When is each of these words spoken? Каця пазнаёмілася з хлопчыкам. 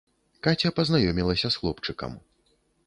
Каця 0.47 0.71
пазнаёмілася 0.79 1.47
з 1.57 1.63
хлопчыкам. 1.63 2.21